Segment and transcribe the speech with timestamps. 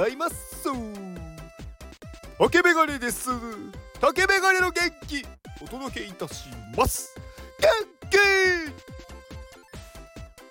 [0.00, 0.62] ざいます。
[2.38, 3.30] 竹メガネです。
[4.00, 5.26] 竹メガネの元気
[5.60, 7.16] お届けいたします。
[7.58, 7.68] 元
[8.08, 8.16] 気!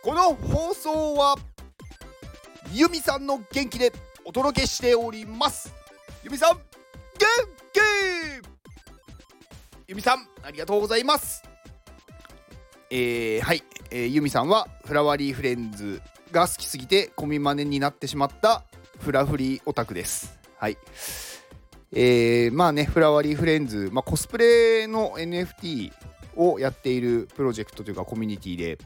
[0.02, 1.38] この放送は
[2.74, 3.94] ユミさんの元気で
[4.26, 5.74] お届けしております。
[6.26, 6.62] ユミさん元
[7.72, 7.80] 気!
[9.88, 11.42] ユミさんありがとうございます。
[12.90, 16.02] えー、はい、えー、ユミさんはフラワーリーフレンズ
[16.34, 18.66] が好きすぎてコミマネになってしまった
[19.08, 20.78] フラフリーオタクですはい
[21.94, 25.94] えー、まあねフラワリーフレンズ、まあ、コスプレの NFT
[26.36, 28.78] をやっているプロジェクトというかコミュニティで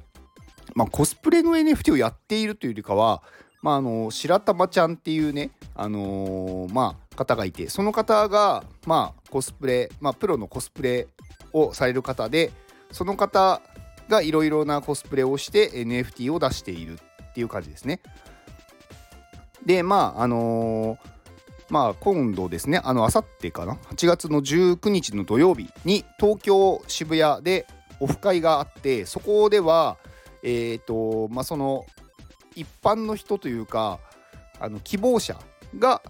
[0.75, 3.23] まあ、コスプレの NFT をやっているというよりかは、
[3.63, 11.08] まあ、あの白玉ちゃんっていうね、あのー、まあ、方がいてその方が、まあ、コスプレ、まあ、プロのコスプレ
[11.52, 12.52] をされる方で
[12.91, 13.59] その方
[14.08, 17.00] がいろいろなコスプレをして NFT を出している
[17.31, 18.02] っていう感じですね。
[19.66, 20.98] でまああのー、
[21.70, 27.68] まあ今度ですねあのあさってかな？8月の19日の土曜日に東京渋谷で
[28.00, 29.98] オフ会があってそこでは
[30.44, 31.86] えっ、ー、とまあその
[32.56, 34.00] 一般の人というか
[34.59, 35.38] あの希望者
[35.78, 36.02] が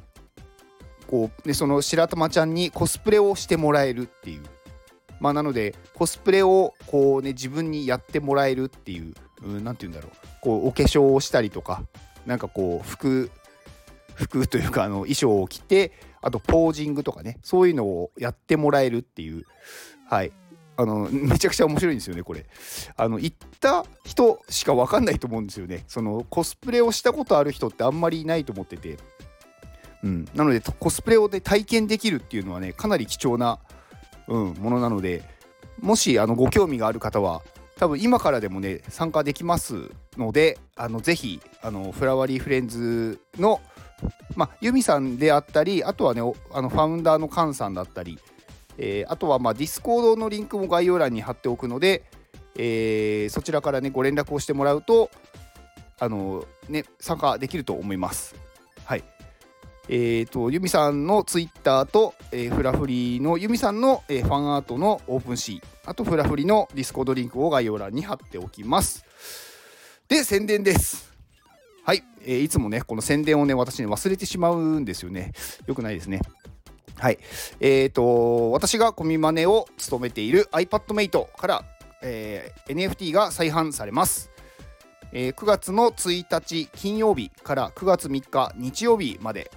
[1.08, 4.44] こう、ね、その白玉ちゃんにコスプレをしてもらえるっていう。
[5.20, 10.28] まあなのでコスプレをこうね自分にやってもらえるっていう何て言うんだろう。
[10.42, 11.84] こうお化粧をしたりとか
[12.26, 13.30] なんかこう服
[14.16, 19.46] 服というかあの衣装を着てあとポージングとかねそういうのをやってもらえるっていう
[20.12, 20.32] はい。
[20.78, 22.46] あのめちゃくちゃ面白いんですよねこれ。
[22.98, 25.84] あの行った人しか分かんないと思うんですよね。
[25.88, 28.98] そのコスプレをしたことある人ってあんまりいないと思ってて。
[30.04, 30.26] うん。
[30.34, 33.60] なのでコスプレをで体験できるっていうのはねかなり貴重な、
[34.28, 35.24] うん、ものなので
[35.80, 37.42] もしあのご興味がある方は
[37.78, 43.62] 多分今からでもね参加できますのであのぜひあのフラワーリーフレンズの
[44.36, 48.18] まあ、ユミさんであったりあとはねあの founder のカンさんだったり
[48.78, 52.04] えー、あとはまあ Discord のリンクも概要欄に貼っておくので、
[52.58, 55.10] えー、そちらからねご連絡をしてもらうと
[56.00, 58.36] あのね参加できると思います。
[58.86, 59.04] はい。
[59.90, 69.04] えーと、ユミさんのツイッターと、えー、フラフリーのユミさんの、え、ファンアートの OpenSea あとフラフリの Discord リンクを概要欄に貼っておきます。
[70.08, 71.11] で、宣伝です。
[72.26, 75.34] え、いつもね、この宣伝をね、私ね、忘れてしまうんですよね。
[75.66, 76.22] よくないですね。
[76.98, 77.20] はい。
[77.60, 81.66] えっ、ー、と、私がコミマネを務めている iPadMate から、
[82.04, 84.30] えー、NFT が再販されます。
[85.14, 89.52] えー、9月の1日金曜日から9月3日日曜日まで。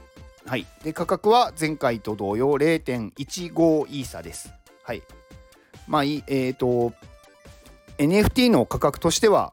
[0.47, 0.67] はい。
[0.83, 4.53] で、価格は前回と同様0.15イーサです。
[4.83, 5.03] はい。
[5.87, 6.93] まあ、えっ、ー、と、
[7.99, 9.53] NFT の価格としては、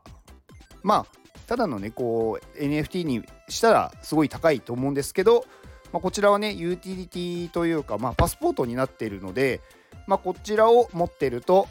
[0.83, 1.20] まあ、
[1.51, 5.43] ただのね、こう、NFT にしたらすごい高いと思うんですけど、
[5.91, 9.59] まあ、こちらはねユーティリティというか、まあ、パスポートになっているので、
[10.07, 11.67] まあ、こちらを持ってると、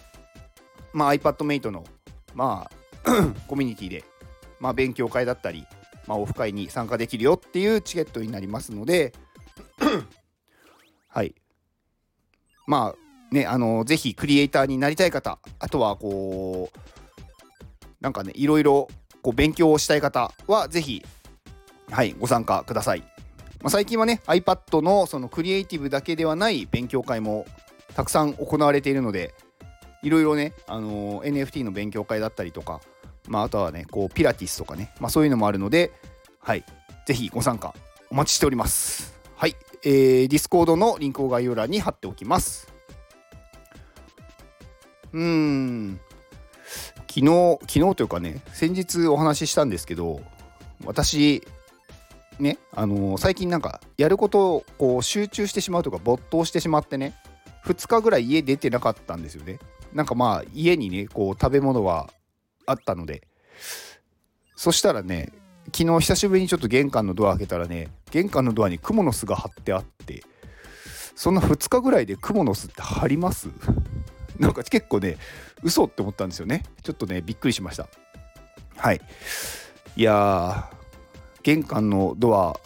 [0.93, 1.85] まあ、iPadMate の、
[2.35, 2.69] ま
[3.05, 3.11] あ、
[3.49, 4.05] コミュニティで、
[4.59, 5.67] まあ、勉強会だったり、
[6.07, 9.15] まあ、オフ会に参加できるよっていうチケットになりますので
[11.09, 11.35] はい。
[12.67, 16.79] まあねあのぜひクリエイターになりたい方あとはこう
[18.03, 18.89] なんかねいろいろ
[19.22, 21.04] こう勉強をしたい方はぜひ
[21.91, 23.00] はいご参加ください。
[23.62, 27.47] まあ、最近はね iPad のそのクリエイティブだけではない勉強会も
[27.94, 29.34] たくさん行われているので
[30.03, 32.81] いろいろね、あのー、NFT の勉強会だったりとか、
[33.28, 35.92] まあ、あとはねこうピラティスとかね、まあ、そういうのもあるので
[36.38, 36.64] はい
[37.06, 37.75] ぜひご参加
[38.10, 39.14] お待ちしております。
[39.37, 42.69] はい、えー、Discord のリンクを概要欄に貼っておきます。
[45.12, 46.00] うーん。
[47.12, 50.21] 昨日昨日というかね先日お話ししたんですけど
[50.84, 51.43] 私
[52.38, 57.15] ね、あのー、最近なんかやることをこう集中してしまうとか没頭してしまってね
[57.66, 59.59] 2日ぐらい家出てなかったんですよね。
[59.93, 62.08] なんかまあ家にねこう食べ物は
[62.64, 63.26] あったので。
[64.56, 65.32] そしたらね
[65.75, 70.23] 昨日久しぶりにちょっと玄関のドア開けたらね玄関のドアにクモの巣が貼ってあって
[71.14, 73.49] そんな2日ぐらいでクモの巣って貼ります？
[74.40, 75.19] なんか結構ね
[75.62, 76.64] 嘘って思ったんですよね。
[76.82, 77.87] ちょっとねびっくりしました。
[78.76, 79.00] はい。
[79.96, 80.76] いやー
[81.42, 82.58] 玄関のドア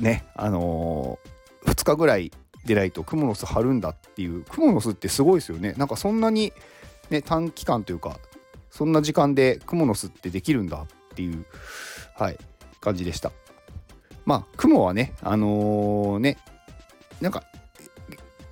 [0.00, 2.30] ねあのー、2日ぐらい
[2.66, 5.72] でないとクモの巣張るんだっていうクモの巣ってすごいですよね。
[5.78, 6.52] なんかそんなに、
[7.08, 8.18] ね、短期間というか
[8.70, 11.46] そんな時間でクモの巣ってできるんだっていう
[12.16, 12.38] はい
[12.80, 13.32] 感じでした。
[14.26, 16.36] まあクモはねあのー、ね
[17.22, 17.44] なんか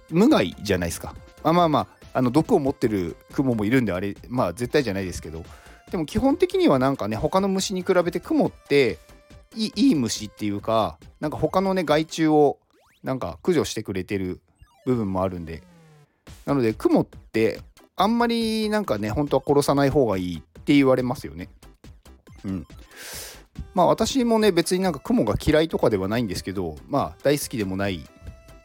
[0.08, 1.14] 無害じゃないですか。
[1.42, 5.44] まあまあまああの毒を持ってるクモもいるんであれまあ絶対じゃないですけど
[5.90, 8.98] でも基本的にはなんかね他の虫に比べてクモって
[9.54, 12.56] いい虫っていうかなんか他のね害虫を
[13.02, 14.40] なんか駆除してくれてる
[14.86, 15.62] 部分もあるんで
[16.46, 17.60] なのでクモって
[17.96, 21.50] あんまりなんかね本当は殺さない方がいいって言われますよね。
[22.46, 22.66] うん。
[23.74, 28.06] まあ私もね別になんかクモが嫌いとかではないんですけどまあ大好きでもない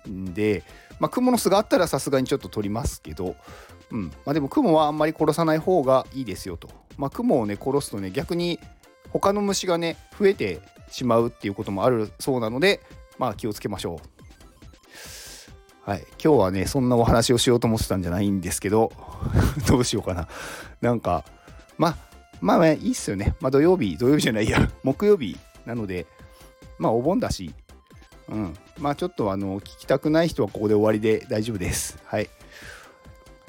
[0.10, 0.64] んで
[1.02, 3.36] まあクモの巣があったらさすがにちょっと取りますけど
[3.92, 6.70] うんまあ、でもクモはあんまり殺さない方がいいですよと。
[6.98, 8.60] まあ、クモをね殺すとね逆に
[9.10, 12.82] 他の虫がね増えてしまうっていうこともあるそうなので
[13.18, 14.12] まあ気をつけましょう。
[15.84, 18.94] はい、今日はねそんなお話をしようと思ってたんじゃないんですけど
[19.68, 20.28] どうしようかな。
[20.80, 21.26] なんか
[21.78, 21.98] まあ
[22.40, 23.36] まあ、ね、いいっすよね。
[23.42, 26.06] まあ土曜日土曜日じゃないや木曜日なので
[26.78, 27.54] まあお盆だし
[28.30, 32.00] うん、まあちょっとあの聞きたくない人はここで終わりで大丈夫です。
[32.06, 32.30] はい。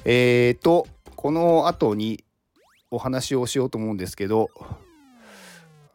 [0.05, 0.87] えーと、
[1.17, 2.23] この後に
[2.90, 4.50] お話をしようと思うんですけど、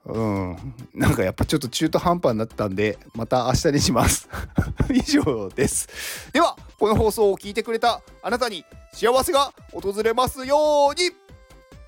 [0.06, 0.58] うん、
[0.94, 4.28] なんかやっぱちょっと中途半端になったんで、また明日にします。
[4.90, 5.88] 以上です。
[6.34, 11.12] では、この放送を聞いてくれたあなたに幸せが訪れますように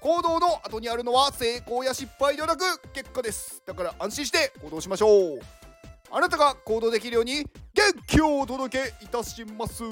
[0.01, 3.63] 行動の後にあるのは成功や失敗ではなく結果です。
[3.65, 5.58] だから安心して行動しましょう。
[6.11, 9.83] あなたが行動できるように元気をお届けいたします。